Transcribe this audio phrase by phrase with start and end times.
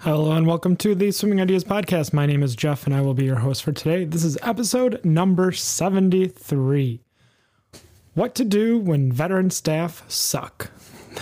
[0.00, 2.12] Hello and welcome to the Swimming Ideas Podcast.
[2.12, 4.04] My name is Jeff and I will be your host for today.
[4.04, 7.00] This is episode number 73
[8.14, 10.70] What to Do When Veteran Staff Suck.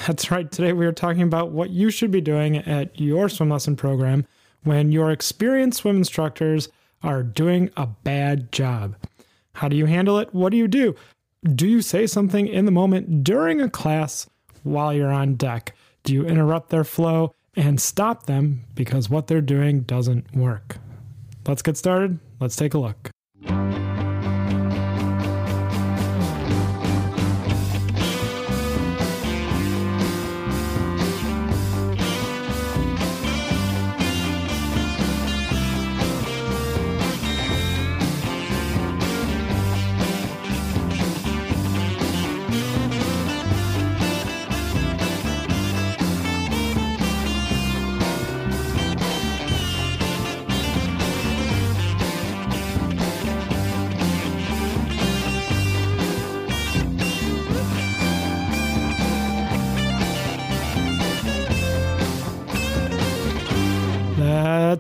[0.07, 3.49] That's right, today we are talking about what you should be doing at your swim
[3.49, 4.27] lesson program
[4.65, 6.69] when your experienced swim instructors
[7.03, 8.97] are doing a bad job.
[9.53, 10.35] How do you handle it?
[10.35, 10.95] What do you do?
[11.55, 14.29] Do you say something in the moment during a class
[14.63, 15.75] while you're on deck?
[16.03, 17.35] Do you interrupt their flow?
[17.57, 20.77] And stop them because what they're doing doesn't work.
[21.47, 22.19] Let's get started.
[22.41, 23.14] Let's take a look.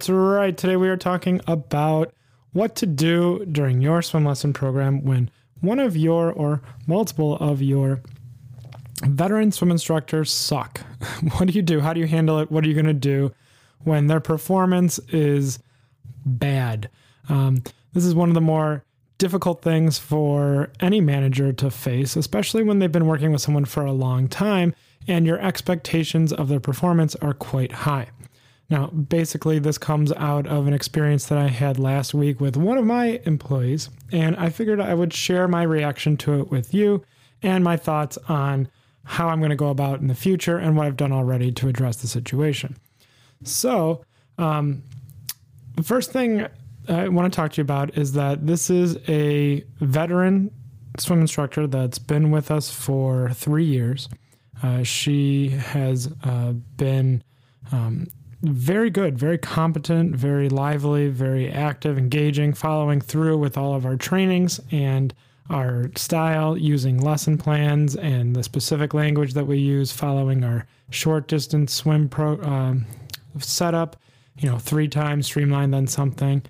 [0.04, 0.54] That's right.
[0.54, 2.12] Today we are talking about
[2.52, 5.30] what to do during your swim lesson program when
[5.62, 8.02] one of your or multiple of your
[9.06, 10.80] veteran swim instructors suck.
[11.38, 11.80] what do you do?
[11.80, 12.50] How do you handle it?
[12.50, 13.32] What are you going to do
[13.84, 15.58] when their performance is
[16.26, 16.90] bad?
[17.30, 17.62] Um,
[17.94, 18.84] this is one of the more
[19.16, 23.86] difficult things for any manager to face, especially when they've been working with someone for
[23.86, 24.74] a long time
[25.08, 28.08] and your expectations of their performance are quite high.
[28.70, 32.78] Now, basically, this comes out of an experience that I had last week with one
[32.78, 37.04] of my employees, and I figured I would share my reaction to it with you
[37.42, 38.68] and my thoughts on
[39.04, 41.68] how I'm going to go about in the future and what I've done already to
[41.68, 42.76] address the situation.
[43.42, 44.02] So,
[44.38, 44.82] um,
[45.76, 46.46] the first thing
[46.88, 50.50] I want to talk to you about is that this is a veteran
[50.98, 54.08] swim instructor that's been with us for three years.
[54.62, 57.22] Uh, she has uh, been
[57.72, 58.06] um,
[58.44, 63.96] very good, very competent, very lively, very active, engaging, following through with all of our
[63.96, 65.14] trainings and
[65.50, 71.28] our style, using lesson plans and the specific language that we use, following our short
[71.28, 72.86] distance swim pro um,
[73.38, 73.96] setup,
[74.38, 76.42] you know, three times streamlined, then something.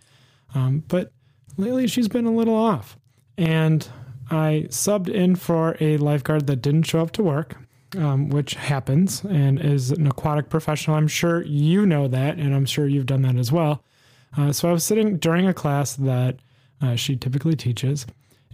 [0.55, 1.13] Um, but
[1.57, 2.97] lately she's been a little off.
[3.37, 3.89] And
[4.31, 7.57] I subbed in for a lifeguard that didn't show up to work
[7.97, 10.97] um, which happens and is an aquatic professional.
[10.97, 13.83] I'm sure you know that, and I'm sure you've done that as well.
[14.37, 16.37] Uh, so I was sitting during a class that
[16.83, 18.07] uh, she typically teaches,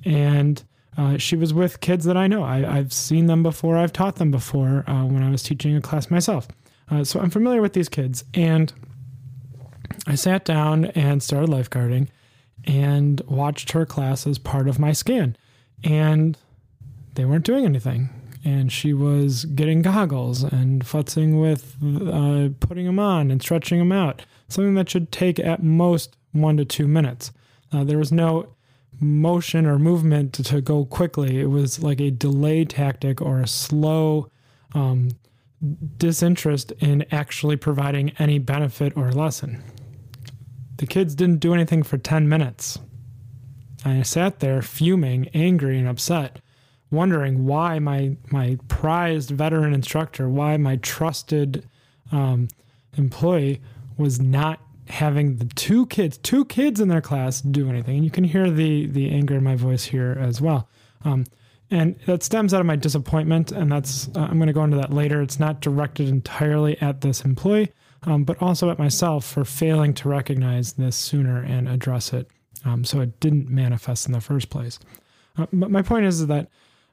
[0.04, 0.62] and
[0.96, 2.42] uh, she was with kids that I know.
[2.42, 5.80] I, have seen them before, I've taught them before uh, when I was teaching a
[5.80, 6.48] class myself.
[6.90, 8.24] Uh, so I'm familiar with these kids.
[8.34, 8.72] And
[10.06, 12.08] I sat down and started lifeguarding
[12.64, 15.36] and watched her class as part of my scan.
[15.84, 16.36] And
[17.14, 18.10] they weren't doing anything
[18.44, 23.92] and she was getting goggles and futzing with uh, putting them on and stretching them
[23.92, 24.22] out.
[24.48, 27.32] Something that should take at most one to two minutes.
[27.72, 28.54] Uh, there was no
[29.00, 31.40] motion or movement to, to, go quickly.
[31.40, 34.30] It was like a delay tactic or a slow
[34.74, 35.10] um,
[35.96, 39.62] disinterest in actually providing any benefit or lesson.
[40.76, 42.78] The kids didn't do anything for 10 minutes.
[43.84, 46.40] I sat there fuming, angry, and upset
[46.90, 51.68] wondering why my my prized veteran instructor, why my trusted
[52.12, 52.48] um,
[52.96, 53.60] employee
[53.96, 57.96] was not having the two kids, two kids in their class do anything.
[57.96, 60.68] And you can hear the the anger in my voice here as well.
[61.04, 61.26] Um,
[61.70, 64.76] and that stems out of my disappointment, and that's uh, I'm going to go into
[64.78, 65.22] that later.
[65.22, 67.70] It's not directed entirely at this employee,
[68.02, 72.28] um, but also at myself for failing to recognize this sooner and address it,
[72.64, 74.80] um, so it didn't manifest in the first place.
[75.38, 76.48] Uh, but my point is that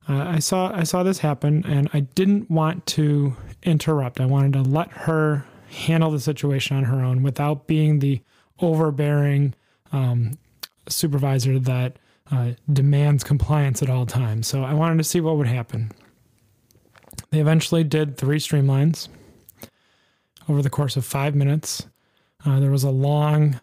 [0.10, 4.22] uh, I saw I saw this happen, and I didn't want to interrupt.
[4.22, 8.22] I wanted to let her handle the situation on her own without being the
[8.60, 9.54] overbearing
[9.92, 10.38] um,
[10.88, 11.98] supervisor that
[12.32, 14.48] uh, demands compliance at all times.
[14.48, 15.92] So I wanted to see what would happen.
[17.30, 19.10] They eventually did three streamlines
[20.48, 21.86] over the course of five minutes.
[22.46, 23.60] Uh, there was a long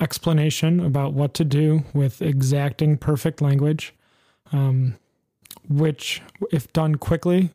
[0.00, 3.94] explanation about what to do with exacting perfect language.
[4.52, 4.94] Um,
[5.68, 7.50] which, if done quickly,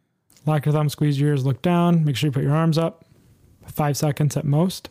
[0.45, 3.05] lock your thumb, squeeze your ears, look down, make sure you put your arms up,
[3.67, 4.89] five seconds at most.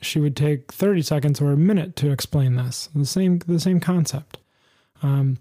[0.00, 2.88] She would take 30 seconds or a minute to explain this.
[2.94, 4.38] The same, the same concept.
[5.02, 5.38] Um,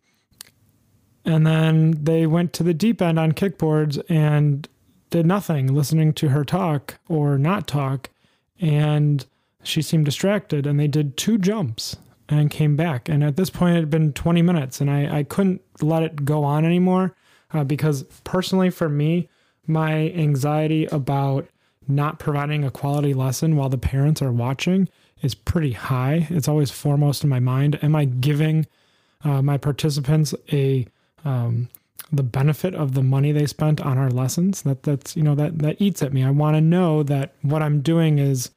[1.26, 4.68] and then they went to the deep end on kickboards and
[5.10, 8.10] did nothing, listening to her talk or not talk.
[8.60, 9.26] and
[9.64, 10.66] she seemed distracted.
[10.66, 11.98] And they did two jumps
[12.30, 13.10] and came back.
[13.10, 16.26] And at this point, it had been 20 minutes, and I, I couldn't let it
[16.26, 17.16] go on anymore
[17.54, 19.30] uh, because personally, for me,
[19.66, 21.48] my anxiety about
[21.88, 24.90] not providing a quality lesson while the parents are watching
[25.22, 26.28] is pretty high.
[26.30, 27.82] It's always foremost in my mind.
[27.84, 28.66] Am I giving
[29.24, 30.86] uh, my participants a
[31.26, 31.70] um,
[32.12, 34.62] the benefit of the money they spent on our lessons?
[34.62, 36.24] That that's you know that that eats at me.
[36.24, 38.52] I want to know that what I'm doing is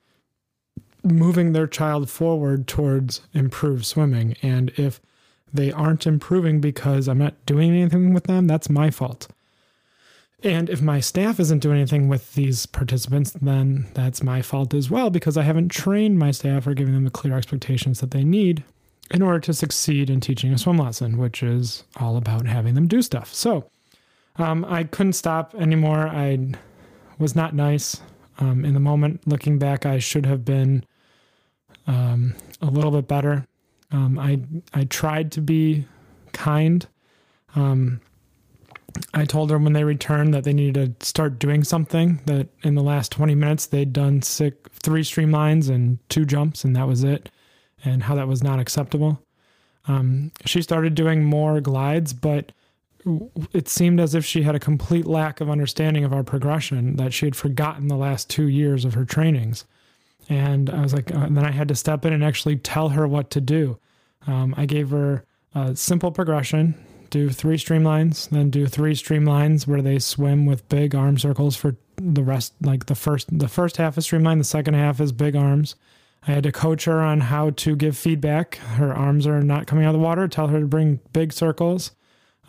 [1.03, 5.01] moving their child forward towards improved swimming, and if
[5.53, 9.29] they aren't improving because I'm not doing anything with them, that's my fault.
[10.43, 14.91] And if my staff isn't doing anything with these participants, then that's my fault as
[14.91, 18.25] well because I haven't trained my staff or given them the clear expectations that they
[18.25, 18.65] need
[19.11, 22.87] in order to succeed in teaching a swim lesson, which is all about having them
[22.87, 23.35] do stuff.
[23.35, 23.69] So
[24.37, 26.09] um, I couldn't stop anymore.
[26.09, 26.39] I
[27.19, 28.01] was not nice.
[28.39, 30.85] Um, in the moment, looking back, I should have been
[31.91, 33.47] um, a little bit better.
[33.91, 34.41] Um, I
[34.73, 35.87] I tried to be
[36.33, 36.87] kind.
[37.57, 38.01] Um,
[39.13, 42.21] I told her when they returned that they needed to start doing something.
[42.27, 46.77] That in the last 20 minutes they'd done six, three streamlines and two jumps, and
[46.77, 47.29] that was it,
[47.85, 49.21] and how that was not acceptable.
[49.89, 52.53] Um, she started doing more glides, but
[53.53, 57.13] it seemed as if she had a complete lack of understanding of our progression, that
[57.13, 59.65] she had forgotten the last two years of her trainings.
[60.31, 63.07] And I was like, uh, then I had to step in and actually tell her
[63.07, 63.79] what to do.
[64.27, 65.25] Um, I gave her
[65.55, 66.75] a simple progression
[67.11, 71.77] do three streamlines, then do three streamlines where they swim with big arm circles for
[71.97, 75.37] the rest like the first the first half is streamline, the second half is big
[75.37, 75.75] arms.
[76.27, 78.57] I had to coach her on how to give feedback.
[78.57, 80.29] Her arms are not coming out of the water.
[80.29, 81.93] Tell her to bring big circles.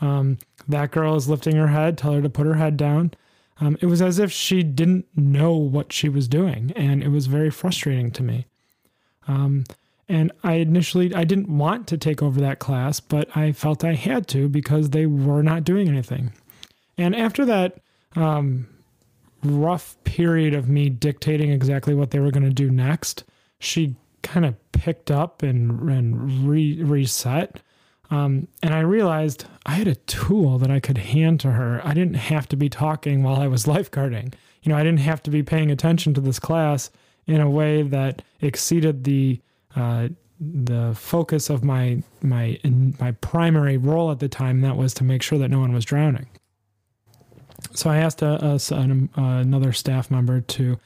[0.01, 1.97] Um, that girl is lifting her head.
[1.97, 3.13] Tell her to put her head down.
[3.61, 7.27] Um, it was as if she didn't know what she was doing, and it was
[7.27, 8.47] very frustrating to me.
[9.27, 9.65] Um,
[10.09, 13.93] and I initially I didn't want to take over that class, but I felt I
[13.93, 16.33] had to because they were not doing anything.
[16.97, 17.79] And after that
[18.15, 18.67] um,
[19.43, 23.23] rough period of me dictating exactly what they were going to do next,
[23.59, 27.61] she kind of picked up and, and re- reset.
[28.11, 31.81] Um, and I realized I had a tool that I could hand to her.
[31.83, 34.33] I didn't have to be talking while I was lifeguarding.
[34.61, 36.91] You know, I didn't have to be paying attention to this class
[37.25, 39.39] in a way that exceeded the
[39.75, 40.09] uh,
[40.39, 42.59] the focus of my my
[42.99, 45.85] my primary role at the time that was to make sure that no one was
[45.85, 46.27] drowning.
[47.73, 50.79] So I asked a, a, an, uh, another staff member to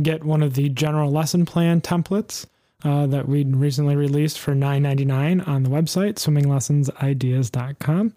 [0.00, 2.46] get one of the general lesson plan templates
[2.86, 8.14] uh, that we recently released for $9.99 on the website swimminglessonsideas.com.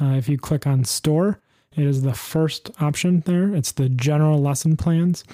[0.00, 1.40] Uh, if you click on store,
[1.74, 3.52] it is the first option there.
[3.52, 5.24] It's the general lesson plans.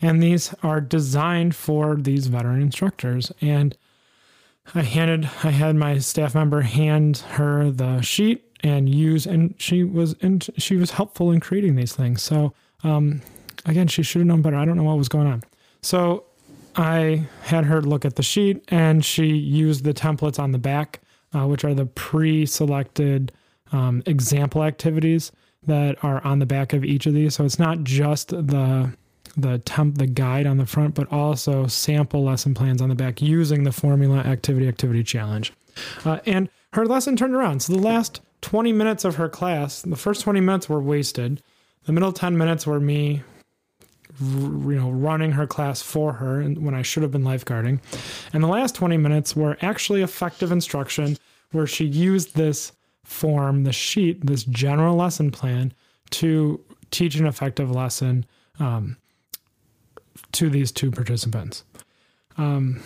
[0.00, 3.30] And these are designed for these veteran instructors.
[3.42, 3.76] And
[4.74, 9.84] I handed, I had my staff member hand her the sheet and use, and she
[9.84, 12.22] was, and she was helpful in creating these things.
[12.22, 12.54] So,
[12.84, 13.20] um,
[13.66, 14.56] again, she should have known better.
[14.56, 15.42] I don't know what was going on.
[15.82, 16.24] So
[16.76, 21.00] I had her look at the sheet and she used the templates on the back,
[21.34, 23.32] uh, which are the pre selected
[23.72, 25.32] um, example activities
[25.66, 27.34] that are on the back of each of these.
[27.34, 28.92] So it's not just the
[29.36, 33.22] the temp the guide on the front, but also sample lesson plans on the back
[33.22, 35.52] using the formula activity activity challenge.
[36.04, 37.60] Uh, and her lesson turned around.
[37.60, 41.42] So the last 20 minutes of her class, the first 20 minutes were wasted.
[41.84, 43.22] The middle 10 minutes were me
[44.20, 47.80] you know running her class for her when I should have been lifeguarding.
[48.32, 51.16] And the last 20 minutes were actually effective instruction
[51.52, 52.72] where she used this
[53.04, 55.72] form, the sheet, this general lesson plan
[56.10, 58.24] to teach an effective lesson
[58.58, 58.96] um,
[60.32, 61.64] to these two participants.
[62.36, 62.82] Um,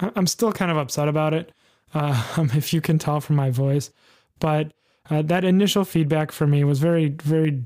[0.00, 1.52] I'm still kind of upset about it,
[1.94, 3.90] uh, if you can tell from my voice.
[4.38, 4.72] But
[5.08, 7.62] uh, that initial feedback for me was very, very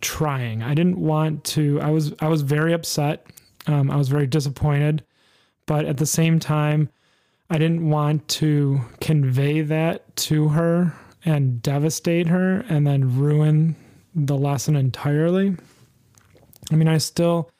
[0.00, 0.62] trying.
[0.62, 1.80] I didn't want to.
[1.80, 3.26] I was, I was very upset.
[3.66, 5.04] Um, I was very disappointed,
[5.66, 6.88] but at the same time,
[7.50, 13.76] I didn't want to convey that to her and devastate her, and then ruin
[14.14, 15.56] the lesson entirely.
[16.70, 17.50] I mean, I still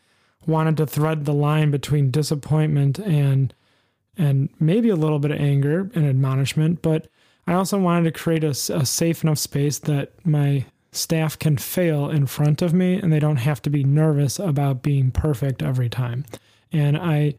[0.47, 3.52] wanted to thread the line between disappointment and
[4.16, 7.09] and maybe a little bit of anger and admonishment, but
[7.47, 12.11] I also wanted to create a, a safe enough space that my staff can fail
[12.11, 15.88] in front of me and they don't have to be nervous about being perfect every
[15.88, 16.25] time.
[16.73, 17.35] And I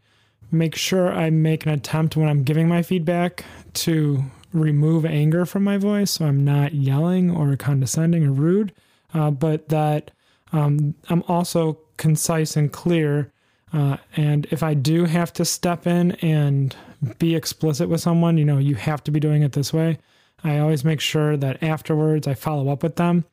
[0.50, 3.44] make sure I make an attempt when I'm giving my feedback
[3.74, 8.72] to remove anger from my voice so I'm not yelling or condescending or rude,
[9.14, 10.10] uh, but that
[10.52, 13.32] um, I'm also concise and clear
[13.72, 16.76] Uh, and if I do have to step in and
[17.18, 19.98] be explicit with someone, you know, you have to be doing it this way.
[20.44, 23.24] I always make sure that afterwards I follow up with them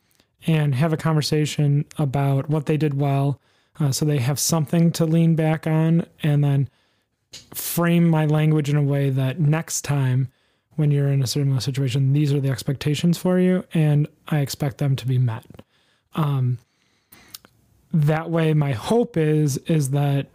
[0.47, 3.39] and have a conversation about what they did well
[3.79, 6.69] uh, so they have something to lean back on and then
[7.53, 10.27] frame my language in a way that next time
[10.79, 14.77] when you're in a similar situation, these are the expectations for you, and I expect
[14.77, 15.45] them to be met.
[16.15, 16.57] Um,
[17.93, 20.27] that way, my hope is is that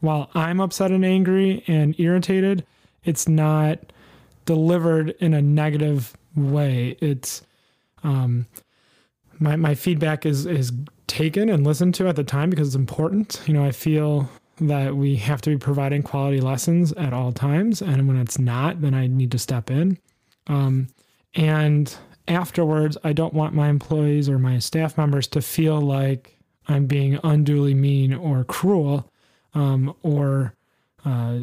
[0.00, 2.66] while I'm upset and angry and irritated,
[3.04, 3.78] it's not
[4.44, 6.96] delivered in a negative way.
[7.00, 7.42] It's
[8.02, 8.46] um,
[9.38, 10.72] my my feedback is is
[11.06, 13.40] taken and listened to at the time because it's important.
[13.46, 14.28] You know, I feel
[14.60, 17.82] that we have to be providing quality lessons at all times.
[17.82, 19.98] And when it's not, then I need to step in.
[20.46, 20.88] Um,
[21.34, 21.94] and
[22.26, 26.38] afterwards, I don't want my employees or my staff members to feel like
[26.68, 29.10] I'm being unduly mean or cruel
[29.54, 30.54] um, or
[31.04, 31.40] uh,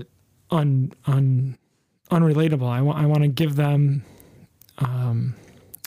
[0.50, 1.58] un, un,
[2.10, 2.68] unrelatable.
[2.68, 4.04] I, want I want to give them
[4.80, 5.36] um,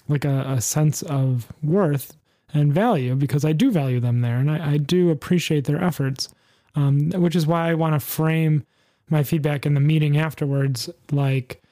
[0.09, 2.17] like a, a, sense of worth
[2.55, 6.29] and value because I do value them there and I, I do appreciate their efforts
[6.77, 8.65] um, which is why I want to frame
[9.09, 11.63] my feedback in the meeting afterwards like,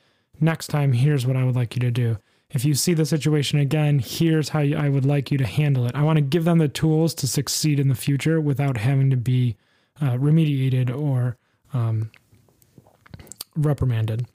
[0.41, 2.17] next time, here's what I would like you to do.
[2.51, 5.95] If you see the situation again, here's how I would like you to handle it.
[5.95, 9.17] I want to give them the tools to succeed in the future without having to
[9.17, 9.57] be
[10.01, 11.37] uh, remediated or
[11.73, 12.11] um,
[13.57, 14.27] reprimanded.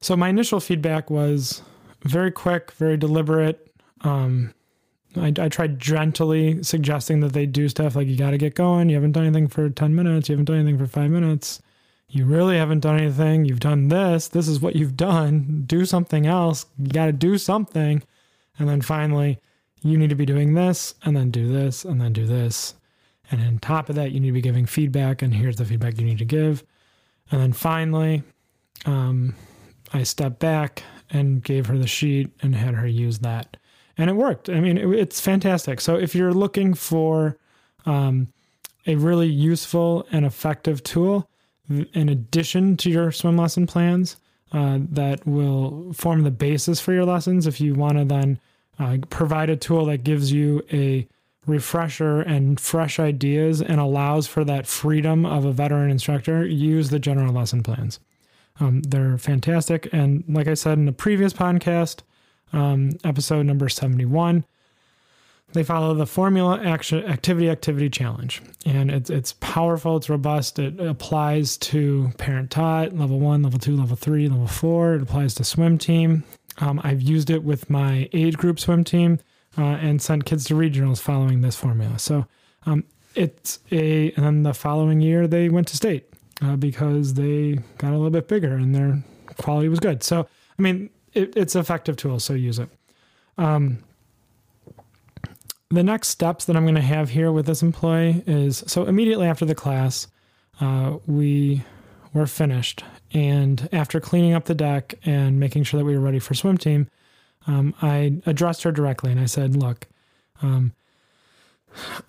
[0.00, 1.60] So, my initial feedback was
[2.04, 3.72] very quick, very deliberate.
[4.02, 4.54] Um,
[5.16, 8.88] I, I tried gently suggesting that they do stuff like you got to get going.
[8.88, 10.28] You haven't done anything for 10 minutes.
[10.28, 11.60] You haven't done anything for five minutes.
[12.08, 13.44] You really haven't done anything.
[13.44, 14.28] You've done this.
[14.28, 15.64] This is what you've done.
[15.66, 16.66] Do something else.
[16.78, 18.02] You got to do something.
[18.58, 19.38] And then finally,
[19.82, 22.74] you need to be doing this and then do this and then do this.
[23.30, 25.22] And on top of that, you need to be giving feedback.
[25.22, 26.64] And here's the feedback you need to give.
[27.30, 28.24] And then finally,
[28.86, 29.34] um,
[29.92, 33.56] I step back and gave her the sheet and had her use that
[34.00, 34.48] and it worked.
[34.48, 35.80] I mean, it, it's fantastic.
[35.80, 37.36] So if you're looking for
[37.84, 38.28] um,
[38.86, 41.28] a really useful and effective tool,
[41.68, 44.16] in addition to your swim lesson plans,
[44.52, 47.46] uh, that will form the basis for your lessons.
[47.46, 48.40] If you want to then
[48.78, 51.06] uh, provide a tool that gives you a
[51.46, 56.98] refresher and fresh ideas and allows for that freedom of a veteran instructor, use the
[56.98, 58.00] general lesson plans.
[58.60, 59.88] Um, they're fantastic.
[59.92, 62.00] And like I said in the previous podcast,
[62.52, 64.44] um, episode number 71.
[65.52, 69.96] They follow the formula action activity activity challenge, and it's it's powerful.
[69.96, 70.60] It's robust.
[70.60, 74.94] It applies to parent taught level one, level two, level three, level four.
[74.94, 76.22] It applies to swim team.
[76.58, 79.18] Um, I've used it with my age group swim team
[79.58, 81.98] uh, and sent kids to regionals following this formula.
[81.98, 82.26] So
[82.66, 82.84] um,
[83.16, 86.09] it's a and then the following year they went to state
[86.40, 89.02] uh, because they got a little bit bigger and their
[89.38, 90.02] quality was good.
[90.02, 90.26] So
[90.58, 92.68] I mean it, it's effective tool, so use it.
[93.38, 93.78] Um,
[95.70, 99.26] the next steps that I'm going to have here with this employee is so immediately
[99.26, 100.08] after the class,
[100.60, 101.62] uh, we
[102.12, 102.82] were finished.
[103.12, 106.58] And after cleaning up the deck and making sure that we were ready for swim
[106.58, 106.88] team,
[107.46, 109.86] um, I addressed her directly and I said, Look,
[110.42, 110.72] um,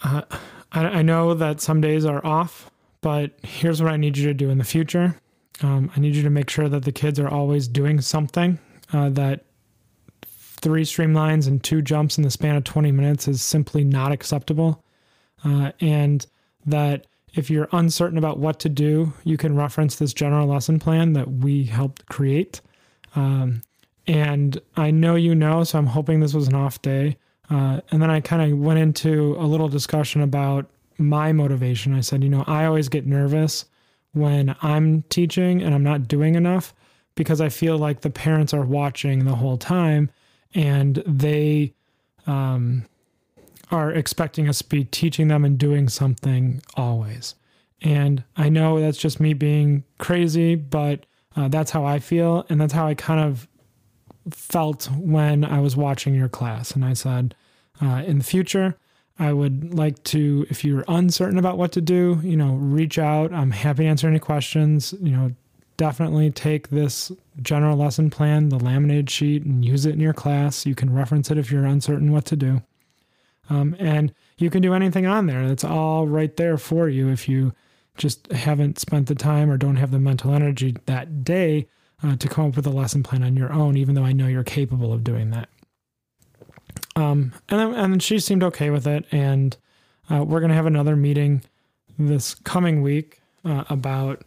[0.04, 0.24] uh,
[0.72, 2.71] I, I, know that some days are off,
[3.01, 5.20] but here's what I need you to do in the future.
[5.62, 8.60] Um, I need you to make sure that the kids are always doing something
[8.93, 9.46] uh, that
[10.24, 14.84] three streamlines and two jumps in the span of 20 minutes is simply not acceptable.
[15.43, 16.25] Uh, and
[16.65, 21.13] that if you're uncertain about what to do, you can reference this general lesson plan
[21.13, 22.62] that we helped create.
[23.15, 23.62] Um,
[24.08, 27.17] and I know you know, so I'm hoping this was an off day.
[27.50, 30.70] Uh, and then I kind of went into a little discussion about
[31.01, 31.93] my motivation.
[31.93, 33.65] I said, you know, I always get nervous
[34.13, 36.74] when I'm teaching and I'm not doing enough
[37.15, 40.10] because I feel like the parents are watching the whole time
[40.53, 41.74] and they
[42.27, 42.86] um,
[43.72, 47.36] are expecting us to be teaching them and doing something always.
[47.81, 51.05] And I know that's just me being crazy, but
[51.36, 52.46] uh, that's how I feel.
[52.50, 53.48] And that's how I kind of
[54.29, 56.72] felt when I was watching your class.
[56.72, 57.34] And I said,
[57.81, 58.77] uh, in the future,
[59.22, 63.32] I would like to, if you're uncertain about what to do, you know, reach out.
[63.32, 64.96] I'm happy to answer any questions.
[65.00, 65.32] You know,
[65.78, 70.66] definitely take this general lesson plan, the laminated sheet, and use it in your class.
[70.66, 72.63] You can reference it if you're uncertain what to do.
[73.48, 75.44] Um, and you can do anything on there.
[75.44, 77.54] It's all right there for you if you
[77.98, 81.68] just haven't spent the time or don't have the mental energy that day
[82.01, 84.25] uh, to come up with a lesson plan on your own, even though I know
[84.25, 85.48] you're capable of doing that.
[86.96, 89.56] Um, and then, and she seemed okay with it, and
[90.10, 91.42] uh, we're going to have another meeting
[91.98, 94.24] this coming week uh, about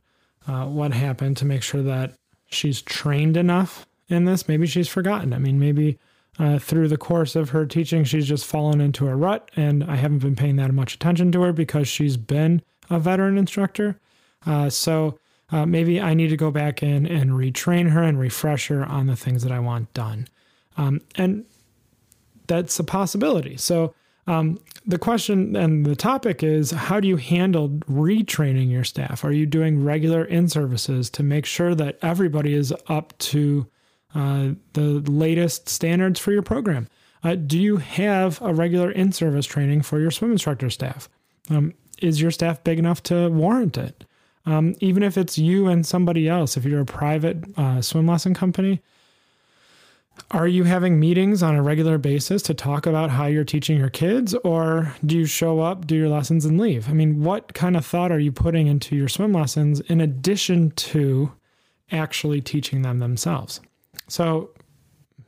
[0.47, 2.15] uh, what happened to make sure that
[2.47, 4.49] she's trained enough in this.
[4.49, 5.33] Maybe she's forgotten.
[5.33, 5.99] I mean, maybe
[6.39, 9.97] uh, through the course of her teaching, she's just fallen into a rut, and I
[9.97, 13.99] haven't been paying that much attention to her because she's been a veteran instructor.
[14.47, 15.19] Uh, so
[15.51, 19.07] uh, maybe I need to go back in and retrain her and refresh her on
[19.07, 20.29] the things that I want done.
[20.77, 21.45] Um, and
[22.47, 23.57] that's a possibility.
[23.57, 23.95] So
[24.27, 29.25] um, the question and the topic is how do you handle retraining your staff?
[29.25, 33.67] Are you doing regular in services to make sure that everybody is up to
[34.15, 36.89] uh, the latest standards for your program?
[37.23, 41.09] Uh, do you have a regular in service training for your swim instructor staff?
[41.51, 44.05] Um, is your staff big enough to warrant it?
[44.47, 48.35] Um, even if it's you and somebody else, if you're a private uh, swim lesson
[48.35, 48.83] company,
[50.31, 53.91] are you having meetings on a regular basis to talk about how you're teaching your
[53.91, 56.89] kids, or do you show up, do your lessons, and leave?
[56.89, 60.71] I mean, what kind of thought are you putting into your swim lessons in addition
[60.73, 61.33] to
[61.91, 63.61] actually teaching them themselves?
[64.09, 64.51] So,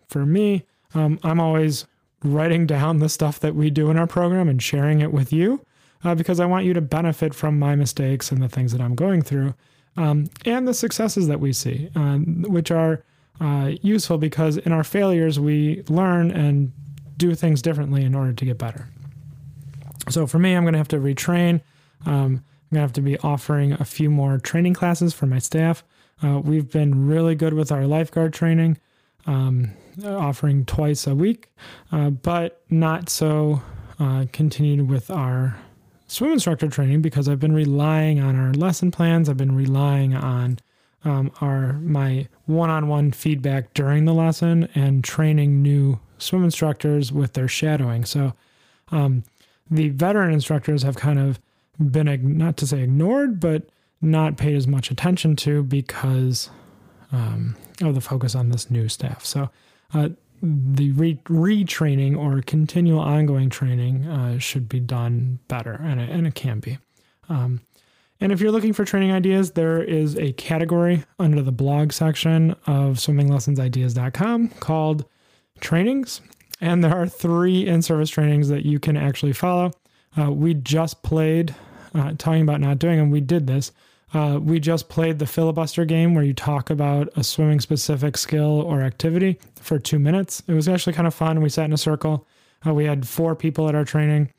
[0.09, 0.64] for me,
[0.95, 1.87] um, I'm always
[2.23, 5.64] writing down the stuff that we do in our program and sharing it with you
[6.05, 8.95] uh, because I want you to benefit from my mistakes and the things that I'm
[8.95, 9.55] going through
[9.97, 13.05] um, and the successes that we see, uh, which are
[13.40, 16.73] uh, useful because in our failures, we learn and
[17.16, 18.88] do things differently in order to get better.
[20.09, 21.61] So for me, I'm going to have to retrain.
[22.05, 25.38] Um, I'm going to have to be offering a few more training classes for my
[25.38, 25.85] staff.
[26.23, 28.78] Uh, we've been really good with our lifeguard training,
[29.26, 29.73] um,
[30.05, 31.50] offering twice a week,
[31.93, 33.61] uh, but not so
[33.99, 35.57] uh, continued with our
[36.07, 39.28] swim instructor training because I've been relying on our lesson plans.
[39.28, 40.59] I've been relying on
[41.06, 47.48] um, our my one-on-one feedback during the lesson and training new swim instructors with their
[47.48, 48.04] shadowing.
[48.04, 48.32] So
[48.90, 49.22] um,
[49.70, 51.38] the veteran instructors have kind of
[51.78, 53.68] been not to say ignored, but
[54.00, 56.50] not paid as much attention to because
[57.12, 59.24] um, of the focus on this new staff.
[59.24, 59.48] So
[59.94, 60.09] uh,
[60.42, 66.26] the re- retraining or continual ongoing training uh, should be done better, and it, and
[66.26, 66.78] it can be.
[67.28, 67.61] Um,
[68.20, 72.52] and if you're looking for training ideas, there is a category under the blog section
[72.66, 75.05] of swimminglessonsideas.com called
[75.61, 76.20] trainings.
[76.61, 79.72] And there are three in service trainings that you can actually follow.
[80.18, 81.55] Uh, we just played,
[81.94, 83.72] uh, talking about not doing them, we did this.
[84.14, 88.62] Uh, we just played the filibuster game where you talk about a swimming specific skill
[88.62, 90.42] or activity for two minutes.
[90.46, 91.42] It was actually kind of fun.
[91.42, 92.26] We sat in a circle.
[92.66, 94.31] Uh, we had four people at our training.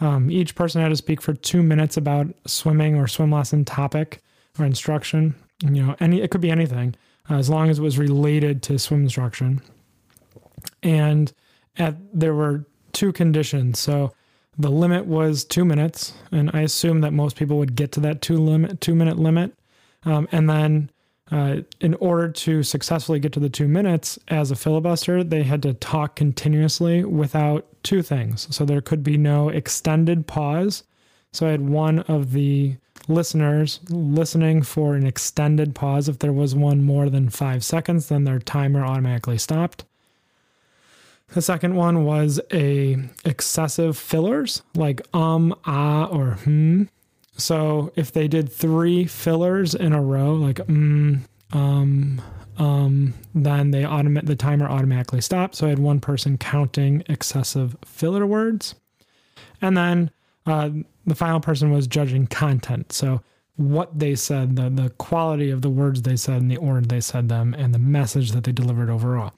[0.00, 4.20] Um, each person had to speak for two minutes about swimming or swim lesson topic
[4.58, 5.34] or instruction.
[5.62, 6.94] You know, any it could be anything
[7.28, 9.60] uh, as long as it was related to swim instruction.
[10.82, 11.32] And
[11.76, 13.78] at there were two conditions.
[13.78, 14.12] So
[14.56, 18.22] the limit was two minutes, and I assume that most people would get to that
[18.22, 19.52] two limit two minute limit.
[20.04, 20.90] Um, and then
[21.30, 25.62] uh, in order to successfully get to the two minutes as a filibuster, they had
[25.62, 28.54] to talk continuously without two things.
[28.54, 30.84] So there could be no extended pause.
[31.32, 32.76] So I had one of the
[33.08, 36.06] listeners listening for an extended pause.
[36.06, 39.86] If there was one more than five seconds, then their timer automatically stopped.
[41.28, 46.84] The second one was a excessive fillers like um, ah, or hmm.
[47.38, 51.20] So if they did three fillers in a row, like mm,
[51.52, 52.20] um,
[52.58, 55.54] um, then they the timer automatically stopped.
[55.54, 58.74] So I had one person counting excessive filler words,
[59.62, 60.10] and then
[60.44, 60.70] uh,
[61.06, 62.92] the final person was judging content.
[62.92, 63.22] So
[63.56, 67.00] what they said, the the quality of the words they said, and the order they
[67.00, 69.32] said them, and the message that they delivered overall.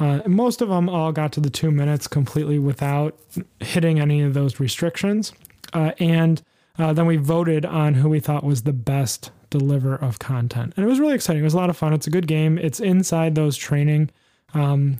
[0.00, 3.16] Uh, most of them all got to the two minutes completely without
[3.60, 5.32] hitting any of those restrictions,
[5.72, 6.42] uh, and
[6.78, 10.72] uh, then we voted on who we thought was the best deliver of content.
[10.76, 11.40] And it was really exciting.
[11.40, 11.92] It was a lot of fun.
[11.92, 12.58] It's a good game.
[12.58, 14.10] It's inside those training
[14.52, 14.98] um,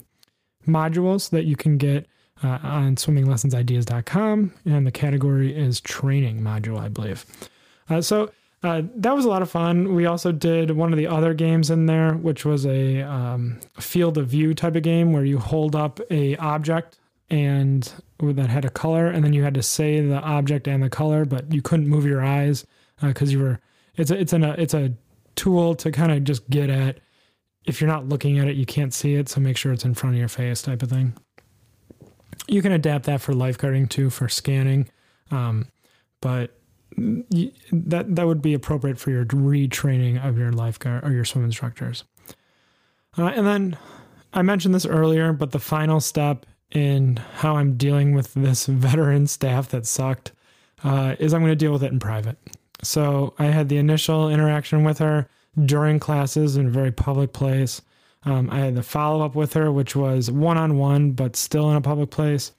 [0.66, 2.06] modules that you can get
[2.42, 4.52] uh, on swimminglessonsideas.com.
[4.64, 7.24] And the category is training module, I believe.
[7.88, 8.30] Uh, so
[8.62, 9.94] uh, that was a lot of fun.
[9.94, 14.16] We also did one of the other games in there, which was a um, field
[14.16, 18.70] of view type of game where you hold up a object and that had a
[18.70, 21.88] color, and then you had to say the object and the color, but you couldn't
[21.88, 22.64] move your eyes
[23.00, 23.60] because uh, you were.
[23.96, 24.92] It's a it's an, a it's a
[25.36, 27.00] tool to kind of just get at.
[27.64, 29.94] If you're not looking at it, you can't see it, so make sure it's in
[29.94, 31.14] front of your face, type of thing.
[32.46, 34.88] You can adapt that for lifeguarding too, for scanning,
[35.30, 35.68] um,
[36.20, 36.58] but
[36.96, 42.04] that that would be appropriate for your retraining of your lifeguard or your swim instructors.
[43.16, 43.78] Uh, and then
[44.32, 49.26] I mentioned this earlier, but the final step in how I'm dealing with this veteran
[49.26, 50.32] staff that sucked
[50.82, 52.36] uh, is I'm going to deal with it in private.
[52.82, 55.28] So I had the initial interaction with her
[55.64, 57.82] during classes in a very public place.
[58.24, 61.70] Um, I had the follow up with her, which was one on one, but still
[61.70, 62.52] in a public place.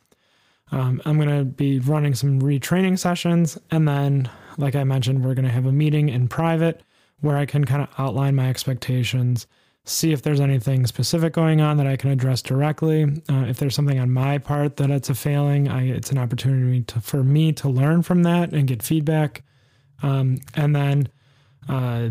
[0.72, 3.58] Um, I'm going to be running some retraining sessions.
[3.72, 6.82] And then, like I mentioned, we're going to have a meeting in private
[7.22, 9.48] where I can kind of outline my expectations,
[9.86, 13.04] see if there's anything specific going on that I can address directly.
[13.30, 16.82] Uh, if there's something on my part that it's a failing, I, it's an opportunity
[16.84, 19.44] to, for me to learn from that and get feedback.
[20.02, 21.10] Um, and then,
[21.70, 22.10] uh,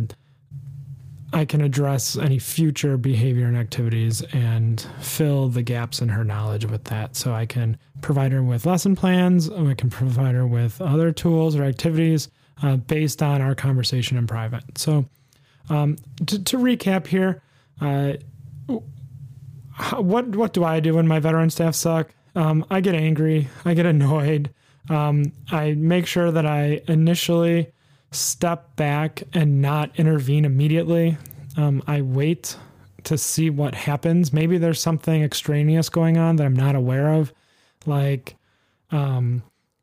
[1.34, 6.64] I can address any future behavior and activities and fill the gaps in her knowledge
[6.64, 7.16] with that.
[7.16, 11.56] So I can provide her with lesson plans, I can provide her with other tools
[11.56, 12.28] or activities
[12.62, 14.78] uh, based on our conversation in private.
[14.78, 15.06] So
[15.68, 17.42] um, to, to, recap here,
[17.80, 18.12] uh,
[19.96, 22.14] what what do I do when my veteran staff suck?
[22.36, 24.54] Um, I get angry, I get annoyed.
[24.90, 27.72] Um, I make sure that I initially
[28.10, 31.16] step back and not intervene immediately.
[31.56, 32.56] Um, I wait
[33.04, 34.32] to see what happens.
[34.32, 37.32] Maybe there's something extraneous going on that I'm not aware of.
[37.86, 38.36] Like,
[38.90, 39.42] um,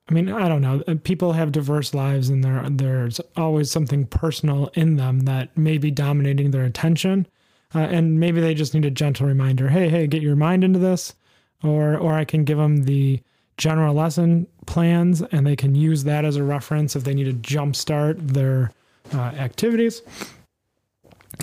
[0.10, 0.84] I mean, I don't know.
[0.88, 5.78] Uh, people have diverse lives, and there there's always something personal in them that may
[5.78, 7.28] be dominating their attention.
[7.74, 9.70] Uh, and maybe they just need a gentle reminder.
[9.70, 11.14] Hey, hey, get your mind into this,
[11.64, 13.22] or or I can give them the
[13.58, 17.56] general lesson plans and they can use that as a reference if they need to
[17.56, 18.72] jumpstart their
[19.14, 20.02] uh, activities.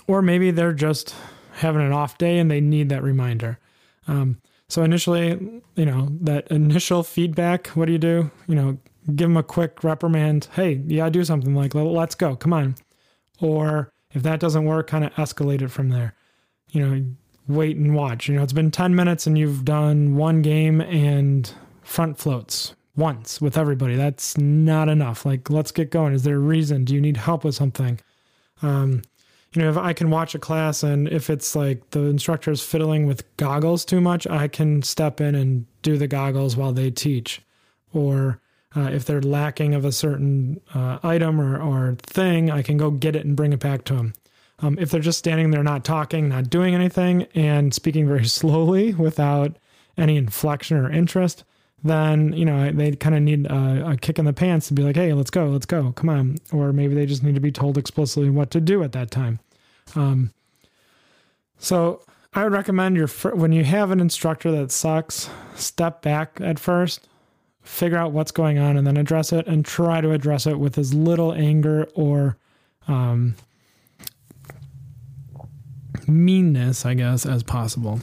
[0.07, 1.14] Or maybe they're just
[1.54, 3.59] having an off day and they need that reminder.
[4.07, 8.31] Um, so initially, you know, that initial feedback, what do you do?
[8.46, 10.48] You know, give them a quick reprimand.
[10.52, 12.76] Hey, yeah, do something like, let's go, come on.
[13.40, 16.14] Or if that doesn't work, kind of escalate it from there.
[16.70, 17.04] You know,
[17.46, 18.28] wait and watch.
[18.28, 21.50] You know, it's been 10 minutes and you've done one game and
[21.83, 23.94] front floats once with everybody.
[23.94, 25.24] That's not enough.
[25.24, 26.12] Like, let's get going.
[26.12, 26.84] Is there a reason?
[26.84, 28.00] Do you need help with something?
[28.61, 29.02] Um,
[29.54, 32.61] you know, if I can watch a class and if it's like the instructor is
[32.61, 36.90] fiddling with goggles too much, I can step in and do the goggles while they
[36.90, 37.40] teach.
[37.94, 38.40] Or
[38.76, 42.90] uh, if they're lacking of a certain uh, item or, or thing, I can go
[42.90, 44.12] get it and bring it back to them.
[44.61, 48.92] Um, if they're just standing there, not talking, not doing anything, and speaking very slowly
[48.92, 49.56] without
[49.96, 51.44] any inflection or interest,
[51.83, 54.83] then you know they kind of need a, a, kick in the pants to be
[54.83, 57.53] like, "Hey, let's go, let's go, come on," or maybe they just need to be
[57.53, 59.38] told explicitly what to do at that time.
[59.95, 60.33] Um,
[61.59, 62.03] so
[62.35, 67.09] I would recommend your when you have an instructor that sucks, step back at first,
[67.62, 70.79] figure out what's going on, and then address it, and try to address it with
[70.79, 72.37] as little anger or
[72.88, 73.37] um,
[76.09, 78.01] meanness, I guess, as possible.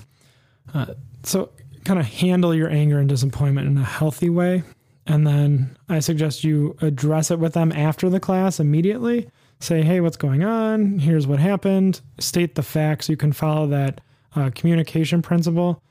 [0.73, 1.49] Uh, so
[1.85, 4.63] kind of handle your anger and disappointment in a healthy way.
[5.07, 9.29] And then I suggest you address it with them after the class immediately.
[9.59, 10.99] Say, hey, what's going on?
[10.99, 12.01] Here's what happened.
[12.19, 13.07] State the facts.
[13.07, 14.01] You can follow that
[14.35, 15.81] uh, communication principle.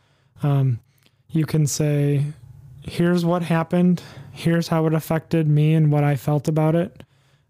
[0.42, 0.80] Um,
[1.30, 2.24] you can say,
[2.82, 4.02] here's what happened.
[4.32, 7.02] Here's how it affected me and what I felt about it.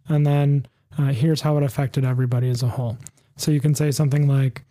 [0.07, 0.67] And then
[0.99, 2.99] uh, here's how it affected everybody as a whole.
[3.37, 4.63] So you can say something like,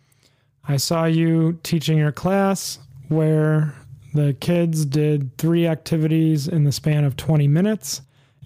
[0.66, 3.74] I saw you teaching your class where
[4.12, 8.02] the kids did three activities in the span of 20 minutes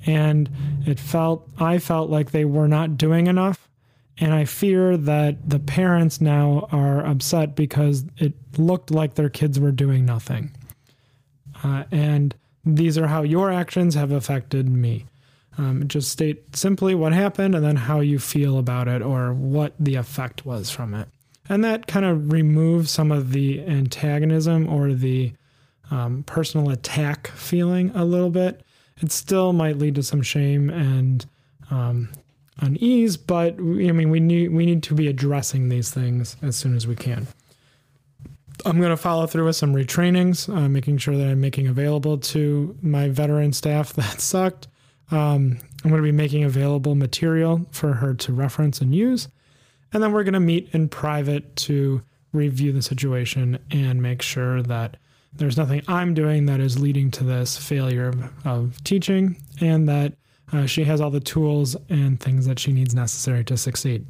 [0.06, 0.50] and
[0.86, 3.68] it felt I felt like they were not doing enough
[4.20, 9.60] and I fear that the parents now are upset because it looked like their kids
[9.60, 10.56] were doing nothing.
[11.62, 15.06] Uh, and these are how your actions have affected me.
[15.56, 19.74] Um, just state simply what happened and then how you feel about it or what
[19.78, 21.08] the effect was from it
[21.48, 25.32] and that kind of removes some of the antagonism or the
[25.90, 28.62] um, personal attack feeling a little bit.
[29.00, 31.24] It still might lead to some shame and
[31.70, 32.10] um,
[32.60, 36.76] unease, but I mean, we need we need to be addressing these things as soon
[36.76, 37.28] as we can.
[38.64, 42.18] I'm going to follow through with some retrainings, uh, making sure that I'm making available
[42.18, 44.68] to my veteran staff that sucked.
[45.10, 49.28] Um, I'm going to be making available material for her to reference and use.
[49.92, 54.62] And then we're going to meet in private to review the situation and make sure
[54.62, 54.96] that
[55.32, 60.14] there's nothing I'm doing that is leading to this failure of, of teaching and that
[60.52, 64.06] uh, she has all the tools and things that she needs necessary to succeed.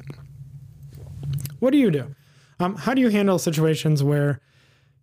[1.59, 2.15] What do you do?
[2.59, 4.39] Um, how do you handle situations where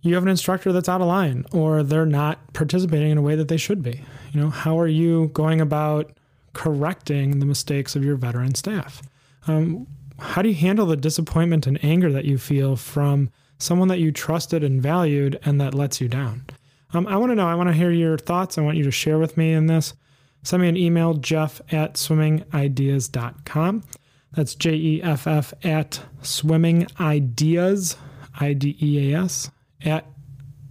[0.03, 3.35] you have an instructor that's out of line or they're not participating in a way
[3.35, 4.03] that they should be?
[4.33, 6.17] You know, how are you going about
[6.53, 9.03] correcting the mistakes of your veteran staff?
[9.47, 9.87] Um,
[10.19, 14.13] how do you handle the disappointment and anger that you feel from someone that you
[14.13, 16.47] trusted and valued and that lets you down?
[16.93, 17.47] Um, I want to know.
[17.47, 18.57] I want to hear your thoughts.
[18.57, 19.95] I want you to share with me in this.
[20.43, 23.85] send me an email, jeff at swimmingideas.com.
[24.33, 27.97] That's J E F F at swimmingideas,
[28.39, 29.51] I D E A S,
[29.85, 30.07] at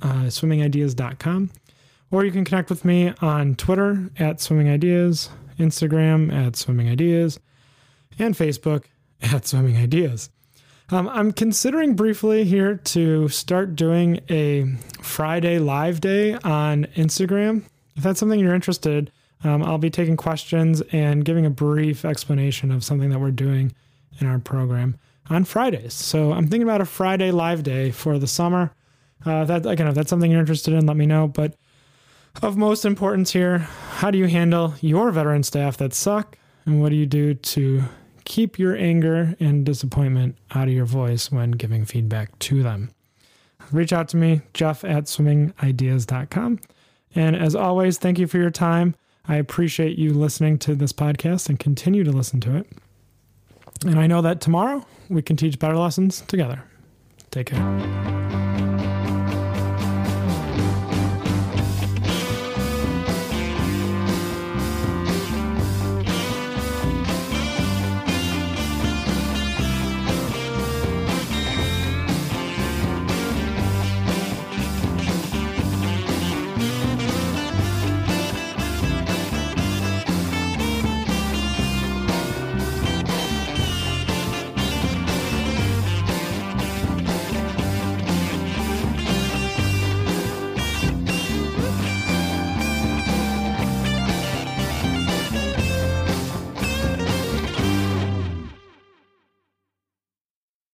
[0.02, 1.52] uh, swimmingideas.com.
[2.12, 5.30] Or you can connect with me on Twitter at swimmingideas,
[5.60, 7.40] Instagram at swimmingideas,
[8.20, 8.86] and Facebook
[9.22, 10.30] at swimmingideas.
[10.90, 14.66] Um, I'm considering briefly here to start doing a
[15.02, 17.64] Friday live day on Instagram.
[17.96, 19.12] If that's something you're interested,
[19.44, 23.74] um, I'll be taking questions and giving a brief explanation of something that we're doing
[24.20, 24.98] in our program
[25.30, 25.94] on Fridays.
[25.94, 28.72] So I'm thinking about a Friday live day for the summer.
[29.26, 31.28] Uh, that again, if that's something you're interested in, let me know.
[31.28, 31.56] But
[32.44, 36.90] of most importance here, how do you handle your veteran staff that suck, and what
[36.90, 37.84] do you do to
[38.26, 42.92] keep your anger and disappointment out of your voice when giving feedback to them.
[43.72, 46.60] Reach out to me, Jeff at swimmingideas.com.
[47.16, 48.96] And as always, thank you for your time.
[49.28, 52.68] I appreciate you listening to this podcast and continue to listen to it.
[53.86, 56.64] And I know that tomorrow we can teach better lessons together.
[57.32, 58.65] Take care.